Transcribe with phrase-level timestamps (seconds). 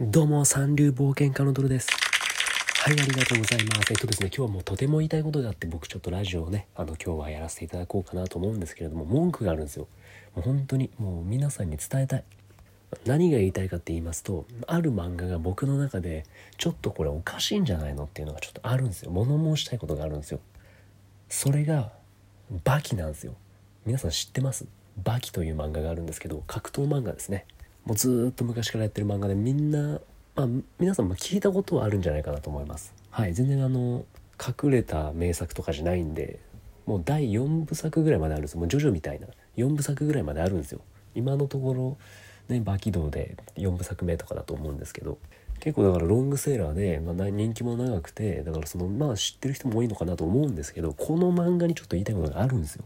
[0.00, 1.88] どうも、三流冒険家のドルです。
[2.84, 3.90] はい、ありがとうございます。
[3.90, 9.88] えっとですね、今日はもうとても言いたいことがあって、僕ちょっとラジオをね、あの、今日はやらせていただこうかなと思うんですけれども、文句があるんですよ。
[10.36, 12.24] もう本当に、もう皆さんに伝えたい。
[13.06, 16.22] 何が言いたいかって言いますと、ある漫画が僕の中で、
[16.58, 19.10] ちょっとこれおかしいんじゃないのっていうのがちょっとあるんですよ。
[19.10, 20.38] 物申したいことがあるんですよ。
[21.28, 21.90] それが、
[22.62, 23.34] バキなんですよ。
[23.84, 24.64] 皆さん知ってます？
[25.02, 27.46] バキという漫画があるんですけど、格闘漫画ですね。
[27.84, 30.00] もうずっと昔からやってる漫画でみんな、
[30.34, 30.46] まあ、
[30.78, 32.94] 皆さんも聞いたことはあるんじゃないかなと思います。
[33.10, 34.04] はい全然あの
[34.38, 36.38] 隠れた名作とかじゃないんで
[36.86, 40.80] もう第4部作ぐらいまであるんですもうジョジョみたいな4部作ぐらいまであるんですよ。
[41.14, 41.98] 今のところ
[42.48, 45.18] ねバキ道で4部作目とかだと思うんですけど
[45.60, 52.84] 結構だからロングセーラーで、まあ、人気も長くてだからそのまあ知ってる人も多いのかなと思うんですけどこの漫画にちょっと言いたいことがあるんですよ。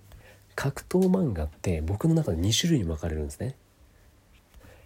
[0.55, 3.57] 格闘漫画って僕の中で2種類に分かれるんですね。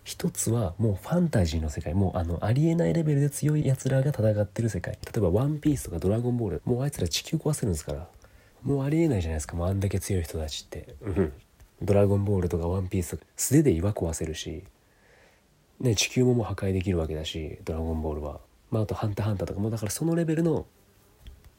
[0.06, 1.92] 一つはもうファンタジーの世界。
[1.92, 4.97] もうあのありえないレベルで強いやつらが戦ってる世界。
[5.05, 8.08] 例えば「ワンピースとか「ドラゴンボール」もうあいつら地球壊せるんですから。
[8.62, 9.56] もうありえないじゃないですか。
[9.56, 10.94] もうあんだけ強い人たちって。
[11.83, 14.62] ドラゴンボールとか「ワンピースとか素手で岩壊せるし。
[15.81, 18.41] ね地球ももう破壊できるわけだしドラゴンボールは。
[18.70, 19.70] まああと「ハンターハンター」とかも。
[19.70, 20.66] だからそのレベルの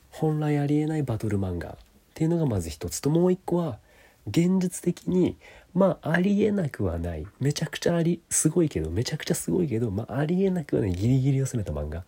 [0.09, 1.75] 本来ありえないバトル漫画っ
[2.13, 3.01] ていうのがまず一つ。
[3.01, 3.79] ともう一個は
[4.25, 5.37] 現実的に
[5.77, 7.27] まあありえなくはない。
[7.39, 10.91] めちゃくちゃありすごいけどめちゃくちゃすごいけどまあありえなくはない。
[10.91, 12.03] ギリギリを攻めた漫画。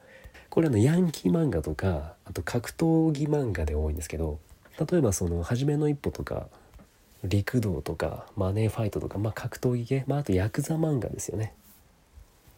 [0.50, 4.40] これあのヤンキー漫画とかあと格闘技漫画で多いんですけど
[4.92, 6.48] 例えばその「初めの一歩」とか
[7.24, 11.54] 「陸道」とか「マネーファイト」とか、まあ、格闘技系、まあ、あとヤクザ漫画ですよね。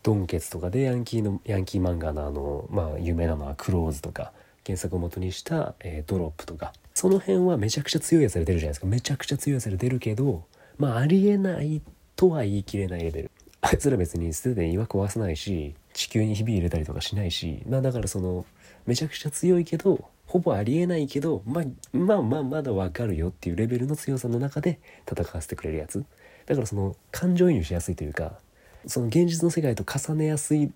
[0.03, 4.31] ドンケツとかでヤンキーのヤンキー漫画のあの、まあ、有名なのは「クローズ」とか
[4.65, 6.71] 原作を元にした、えードロップとか。
[6.93, 8.87] その辺はめちゃくちゃ強いやつが出るじゃないですか。
[8.87, 10.43] めちゃくちゃ強いやつが出るけど
[10.81, 11.79] まあありえない
[12.15, 13.31] とは言い切れないレベル。
[13.61, 17.61] あいつら別にすでに岩壊さないし地球にひび入れたりとかしないし。
[17.69, 18.47] まあだからその
[18.87, 21.65] めちゃくちゃ強いけどほぼありえないけどまあ
[21.95, 26.03] まあまあまだわかるよっていうレベルの強さの中で戦わせてくれるやつ。
[26.47, 28.33] だからその感情移入しやすいというか
[28.87, 30.71] その現実の世界と重ねやすい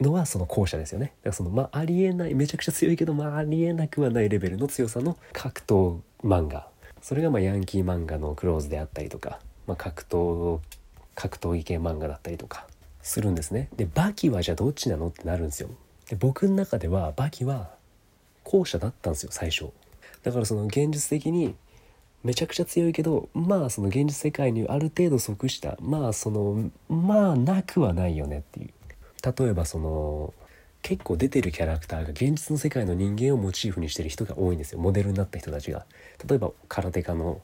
[0.00, 1.06] のはその後者ですよね。
[1.06, 6.66] だからそのまあありえないめちゃくちゃ強いけどまあありえなくはないレベルの強さの格闘漫画。
[7.02, 10.60] それがまヤンキー漫画のクローズであったりとか、まあ、格闘
[11.14, 12.66] 格闘技系漫画だったりとか
[13.02, 13.68] するんですね。
[13.76, 15.68] でバキはじゃあどっちなのってなるんですよ。
[16.08, 17.70] で僕の中ではバキは
[18.44, 19.70] 後者だったんですよ最初。
[20.22, 21.54] だからその現実的に
[22.22, 28.70] めちゃくちゃ強いけどまあその現実世界にある程度即したまあそのまあなくはないよねっていう。
[29.24, 30.32] 例えばその
[30.82, 34.78] 結構出てるキャラクターが現実の世界の人間をモチーフにしてる人が多いんですよ。
[34.78, 35.84] モデルになった人たちが。
[36.26, 37.40] 例えば空手家の、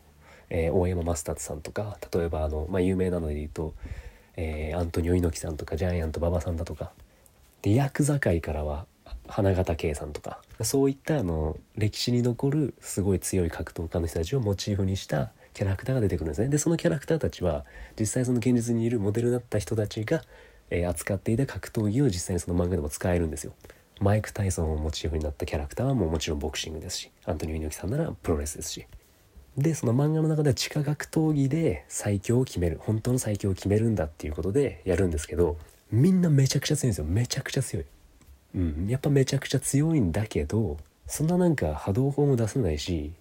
[0.50, 3.75] えー大山マスターズさんとか例えばあの、まあ、有名なので言うと、
[4.37, 6.93] えーアントニオ猪木さんとかジャイアント馬場さんだとか。
[7.62, 8.87] でヤクザ界からは
[9.27, 10.41] 花形圭さんとか。
[10.62, 16.49] そういったあの歴史に残るすごい強い格闘家の人たちをモチーフにしたキャラクターが出てくるんですね。
[16.49, 17.65] でそのキャラクターたちは
[17.99, 20.23] 実際その現実にいるモデルになった人たちが、
[20.70, 23.52] え扱っていた格闘技を実際にその漫画でも使えるんですよ。
[24.00, 28.86] マイク・タイソンをモチーフになったキャラクターはもうもちろんボクシングですしアントニオ猪木さんならプロレスですし。
[29.56, 35.58] でその漫画の中では地下格闘技で最強を決める本当の最強を決めるんだっていうことでやるんですけど
[35.92, 37.04] みんなめちゃくちゃ強いんですよ。
[37.04, 37.84] めちゃくちゃ強い。
[38.56, 38.86] うん。
[38.88, 40.76] やっぱめちゃくちゃ強いんだけど
[41.06, 43.12] そんななんか波動砲も出さないし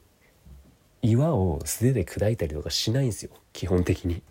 [1.03, 3.31] 岩を素手で砕いたりとかしないんですよ。
[3.51, 4.23] 基本的に。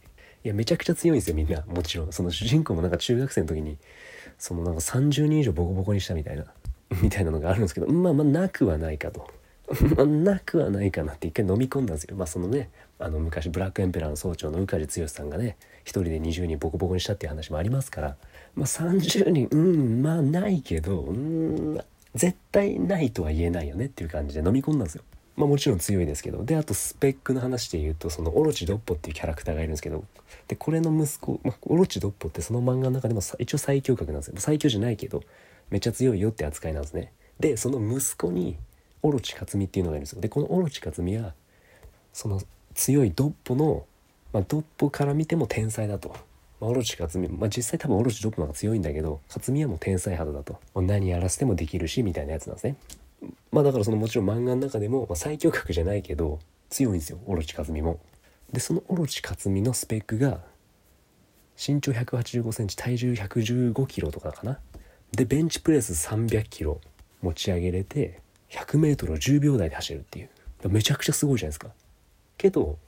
[0.44, 1.62] いやめちゃくちゃ強いんですよみんな。
[1.66, 2.12] もちろん。
[2.12, 3.78] その主人公もなんか中学生の時に
[4.38, 6.44] そのなんか30人以上ボコボコにしたみたいな
[7.03, 9.28] みたいなのがあるんですけどまあまあなくはないかと。
[9.97, 18.16] まあなくはないかなって一回飲み込んだんですよまあそのねあの昔ブラックエンペラーの総長の宇梶剛さんがね一人で20人ボコボコにしたっていう話もありますから
[18.54, 21.80] まあ30人うんまあないけどうん
[22.14, 25.03] 絶対ないとは言えないよねっていう感じで飲み込んだんですよ
[25.37, 30.04] まあもちろん強いですけどであとスペックの話で言うとそのオロチドッポっていうキャラクターがいるんですけど
[30.48, 34.34] でこれの息子、まあ、オロチドッポってその漫画の中でも一応最強格なんですよ。
[34.38, 35.22] 最強じゃないけど
[35.71, 37.12] めっちゃ強いよって扱いなんですね。
[37.41, 38.56] でその息子に
[39.03, 40.21] オロチ克美っていうのがいるんですよ。
[40.21, 41.34] でこのオロチ克美は
[42.12, 42.41] その
[42.74, 43.84] 強いドッポの、
[44.33, 46.10] まあ、ドッポから見ても天才だと、
[46.60, 50.59] まあ、オロチ克美、まあ、実際多分オロチドッポの方が強いんだけど克美はもう天才肌だと。
[50.74, 52.77] 何やらせてもできるしみたいなやつなんですね。
[53.51, 56.39] まあだからそのもちろん漫画の中でも、まあ、最強格じゃないけど
[56.71, 58.01] 強いんですよオロチ克美も。
[58.53, 60.41] でそのオロチ克美のスペックが
[61.57, 64.59] 身長1 8 5センチ体重1 1 5キロとかかな。
[65.13, 66.80] でベンチプレス3 0 0キロ
[67.21, 68.21] 持ち上げれて
[68.51, 70.30] 100m を10秒台で走るっていう。
[70.68, 71.68] めちゃくちゃすごいじゃないですか。
[72.39, 72.78] けど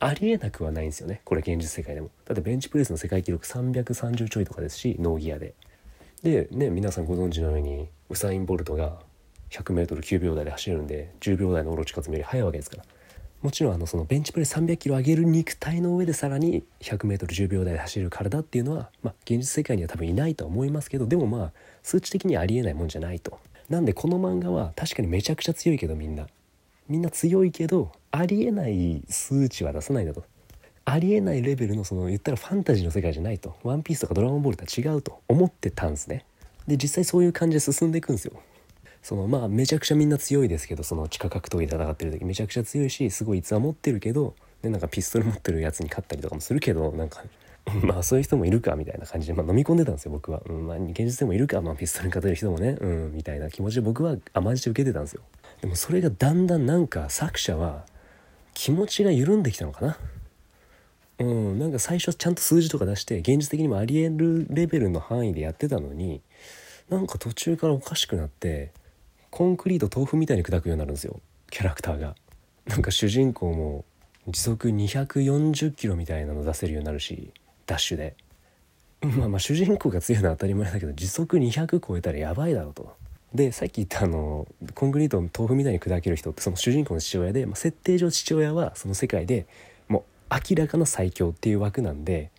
[0.00, 2.10] ありえなくはないんですよねこれ現実世界でも。
[2.24, 5.54] だってベンチプレスの世界記録330ちょいとかですしノーギアで。
[6.22, 8.98] でね皆さんご存知のようにウサイン・ボルトが
[9.62, 12.84] 100m9 秒台で走るんで10秒台のオロチカツより速いわけですから。
[13.42, 21.52] もちろんあのそのベンチプレス300キロ上げる肉体の上でさらに 100m10 秒台で走る体っていうのは、まあ、現実世界には多分いないとは思いますけどでもまあ
[21.82, 23.38] 数値的にはありえないもんじゃないと。
[23.68, 26.26] なんでこの漫画は確かにめちゃくちゃ強いけどみんな。
[26.88, 30.24] みんな強いけどありえない数値は出さないんだと。
[30.86, 36.24] ありえないレベルのその言ったらファンタジーの世界じゃないと「ワンピースとか「ドラゴンボール」とは違うと思ってたんですね。
[36.66, 38.40] で実際そういう感じで進んでいくんですよ。
[39.04, 47.22] そのまあめちゃくちゃみんな強いですけどその地下格闘技戦ってる時めちゃくちゃ強いしすごい逸話持ってるけどでなんかピストル持ってるやつに勝ったりとかもするけどなんか
[47.84, 55.20] まあそういう人もいるかみたいな感じで、まあ、飲み込んでたんですよ僕は、うんまあ、現実でもいるか、まあ、ピストルに勝てる人もねうんみたいな気持ちで僕は甘んじて受けてたんですよ。
[55.60, 57.84] でもそれがだんだんなんか作者は
[58.54, 59.98] 気持ちが緩んできたのかな。
[61.18, 66.22] うんなんか最初ちゃんと数字とか出して現実的にもありえるレベルの範囲でやってたのに
[66.88, 68.72] なんか途中からおかしくなって
[69.34, 71.20] コンクリート豆腐みたいに砕くようになるんですよ
[71.50, 72.14] キャラクターが。
[72.66, 73.84] なんか主人公も
[74.28, 77.32] 時速240キロみたいなの出せるようになるし
[77.66, 78.14] ダッシュで。
[79.02, 82.94] まあまあ主人公が強いのは当たり前だけど時速200超えたらやばいだろうと。
[83.34, 89.48] でさっき言ったあのコンクリートの豆腐みたいに砕ける人ってその主人公の父親で、まあ、設定上父親はその世界で
[89.88, 92.30] もう明らかな最強っていう枠なんで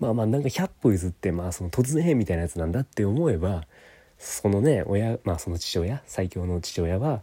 [0.00, 3.66] まあまあなんか100歩譲ってまあその突然変みたいなやつなんだって思えば
[4.18, 7.22] そのね親まあその父親最強の父親は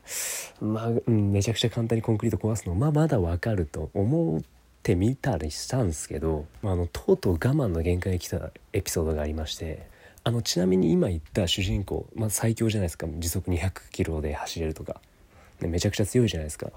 [0.62, 4.42] まあ、うん、めちゃくちゃ簡単にコンクリート壊すのまあまだわかると思っ
[4.82, 9.88] てみたりしたんですけど、まあ、あのとうとう我慢の限界に来たエピソードがありまして
[10.24, 13.06] あのちなみに今言った主人公、まあ、最強じゃないですか。
[13.20, 15.00] 時速200キロで走れるとか、
[15.62, 16.72] ね、めちゃくちゃ強いじゃないですか。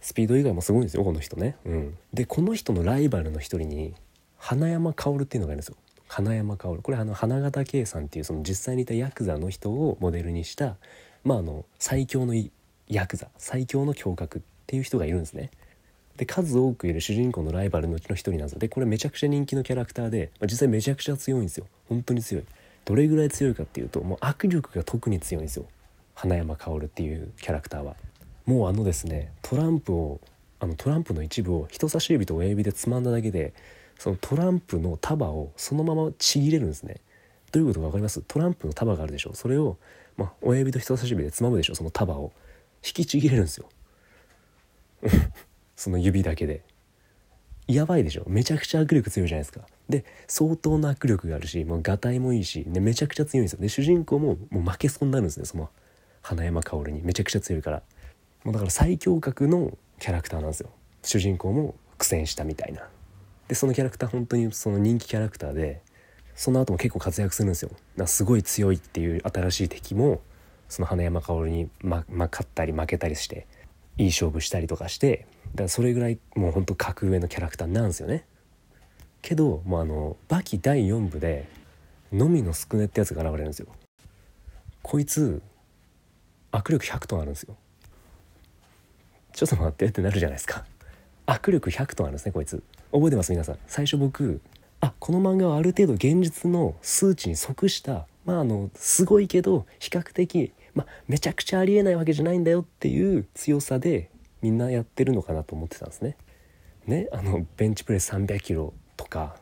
[0.00, 3.94] スピード以外もすごいんですよこの人ね、うん、でこの人のライバルの一人に
[4.36, 5.76] 花山薫っていうのがいるんですよ。
[6.14, 6.80] 花山薫。
[6.80, 10.76] これあの花形圭さんっていうその実際にいたヤクザの人をモデルにした
[11.24, 12.34] まああの最強の
[12.86, 13.26] ヤクザ。
[13.36, 15.50] 最強の侠客っていう人がいるんですね。
[16.16, 18.58] で数多くいる主人公のライバルのうちの一人なんですよ。
[18.60, 21.66] でこれめちゃくちゃ人気のキャラクターで、まあ、実際めちゃくちゃ強いんですよ。
[21.88, 22.44] 本当に強い。
[22.84, 25.66] どれぐらい強いかっていうともう握力が特に強いんですよ。
[26.14, 27.96] 花山薫っていうキャラクターは。
[28.46, 30.20] もうあのですねトランプを
[30.60, 33.52] あのトランプの一部を人差し指と親指でつまんだだけで
[33.98, 37.00] そのトランプの束をそのままちぎれるんですね。
[37.52, 38.22] どういうことか分かります？
[38.22, 39.34] トランプの束があるでしょ。
[39.34, 39.76] それを、
[40.16, 41.74] まあ、親指と人差し指でつまむでしょ。
[41.74, 42.32] その束を。
[42.86, 43.68] 引きちぎれるんですよ。
[45.76, 46.62] その指だけで。
[47.66, 48.24] やばいでしょ。
[48.26, 49.66] めちゃくちゃ握力強いじゃないですか。
[49.88, 53.60] で相当な握力があるしもうがたいもいいし、ね、めちゃくちゃ強いんですよ。
[53.60, 55.46] で主人公ももう負けそうになるんですね。
[55.46, 55.70] その
[56.20, 57.00] 花山薫に。
[57.02, 57.82] めちゃくちゃ強いから。
[58.44, 60.70] もうだから最強格のキャラクターなんですよ。
[61.02, 62.86] 主人公も苦戦したみたいな。
[63.48, 65.82] でそのキャラクター本当にその人気キャラクターで
[66.34, 67.70] その後も結構活躍するんですよ。
[67.96, 70.20] だすごい強いっていう新しい敵も
[70.68, 73.46] その花山薫に、ま、ま勝ったり負けたりして
[73.98, 78.24] いい勝負したりとかしてだからそれぐらいもうほんと格上のキャラクターなんですよね。
[79.22, 81.48] けどもうあのバキ第4部で
[82.12, 83.68] のみのすくねってやつが現れるんですよ。
[84.82, 85.42] こいつ
[86.52, 87.56] 握力100トンあるんですよ。
[89.32, 90.64] ちょっと待ってってなるじゃないですか。
[91.26, 92.62] 握力100トンあるんですねこいつ。
[92.92, 93.32] 覚えてます？
[93.32, 93.58] 皆さん。
[93.66, 94.40] 最初僕
[94.80, 104.10] あこの漫画はある程度現実の数値に即したまああのすごいけど比較的、ま、めちゃくちゃありえないわけじゃないんだよっていう強さで
[104.42, 106.16] みんなやってるのかなと思ってたんですね。
[106.86, 109.36] ねあのベンチプレス300キロとか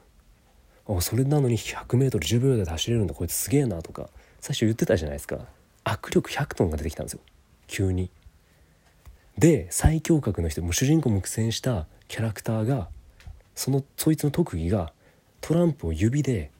[0.87, 4.09] あそれなのに 100m10 秒台で走れるんだこいつすげえなとか
[4.41, 5.39] 最初言ってたじゃないですか。
[5.85, 7.21] 握力100トンが出てきたんですよ。
[7.67, 8.11] 急に。
[9.39, 12.89] で最強格の人も主人公も苦戦したキャラクターが
[13.55, 14.93] そのそいつの特技が
[15.41, 16.51] トランプを指で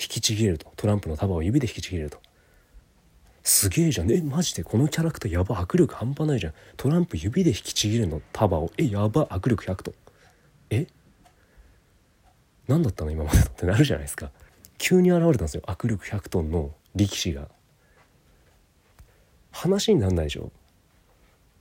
[0.00, 0.72] 引きちぎれると。
[0.76, 2.18] トランプの束を指で引きちぎれると。
[3.44, 4.10] すげえじゃん。
[4.10, 6.54] えマジでこのキャラクターやば握力半端ないじゃん。
[6.76, 8.20] トランプ指で引きちぎるの。
[8.32, 8.72] 束を。
[8.78, 9.94] えやば握力100トン
[10.70, 10.86] え？
[12.66, 13.10] 何だったの？
[13.12, 14.30] 今までってなるじゃないですか。
[14.78, 15.62] 急に現れたんですよ。
[15.66, 17.48] 握力100トンの力士が。
[19.52, 20.50] 話になんないでしょ？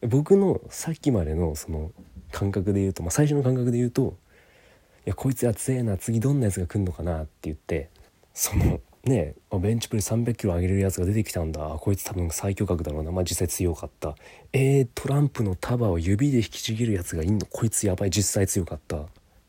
[0.07, 1.91] 僕のさっきまでのその
[2.31, 4.17] 感覚で言うと、まあ、最初の感覚で言うと
[5.05, 7.89] 「いやこいつやつええな次どんなやつが来んのかな」って言って
[8.33, 11.61] そのねベンチプレス300キロ上げれるやつが出てきたんだ。
[11.79, 13.11] こいつ多分最強格だろうな。
[13.11, 14.15] まあ実際強かった。
[14.53, 17.45] えー、トランプの束を指で引きちぎるやつがいんの？
[17.47, 18.09] こいつやばい。
[18.09, 18.97] 実際強かった。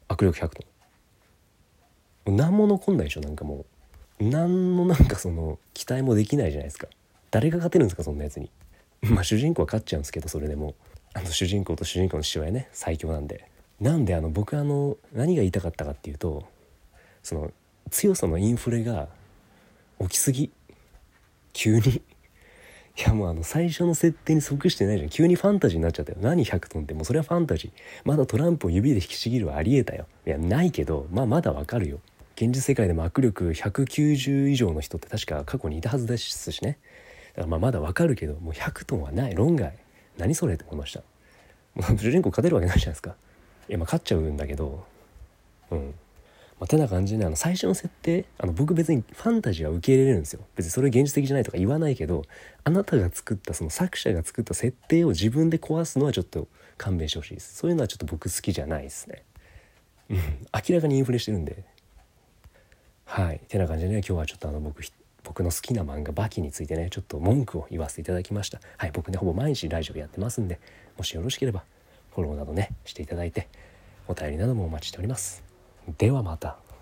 [0.09, 0.49] 握力100
[2.25, 3.67] トン何も残んないでしょなんかも
[4.21, 4.25] う。
[4.25, 6.89] 何のなんかその期待もできないじゃないですか。
[7.31, 8.51] 誰が勝てるんですかそんなやつに。
[9.03, 10.75] まあ主人公は勝っちゃうんですけどそれでも。
[11.15, 13.47] あの主人公と主人公の父親ね最強なんで。
[13.81, 16.45] なんであの僕あの何が言いたかったかっていうと
[17.23, 17.53] その
[17.91, 19.09] 強さのインフレが
[20.01, 20.51] 起きすぎ。
[21.53, 22.03] 急に。
[22.95, 25.11] いやもうあの最初の設定に即してないじゃん。
[25.11, 26.19] 急にファンタジーになっちゃったよ。
[26.21, 26.95] 何100トンって。
[26.95, 27.71] もうそれはファンタジー。
[28.05, 30.07] まだトランプを指で引きちぎるはありえたよ。
[30.27, 32.01] いやないけどまあまだわかるよ。
[32.37, 36.79] 現実世界でも握力190以上の人って確か過去にいたはずですしね。
[37.35, 39.35] だからまあまだわかるけどもう100トンはない。
[39.35, 39.75] 論外。
[40.19, 41.01] 何それって思いました。
[41.75, 43.15] もう主人公勝てるわけないじゃないですか。
[43.69, 44.85] いやまあ勝っちゃうんだけど。
[45.71, 45.95] うん。
[46.63, 50.45] まあ、てな感じであの最初の設定あの僕別にファンタジーは受け入れれるんですよ。
[50.55, 52.23] 別にそれ現実的じゃないとか言わないけど
[52.63, 56.47] あなたが作ったその作者が作った設定を自分で壊すのはちょっと
[56.79, 57.57] 勘弁してほしいです。
[57.57, 59.25] そういうのはちょっと僕好きじゃないですね。
[60.11, 60.19] うん。
[60.69, 61.65] 明らかにインフレしてるんで。
[63.07, 63.41] はい。
[63.49, 64.83] てな感じでね今日はちょっとあの僕
[65.33, 70.61] 僕の好きな漫画「バキ」についてねちょっと文句を言わせていただきましたはい僕ねほぼ毎日ラジオやってますんで
[70.99, 71.65] もしよろしければ
[72.15, 73.49] フォローなどねしていただいて
[74.09, 75.43] お便りなどもお待ちしております
[75.97, 76.62] ではまた。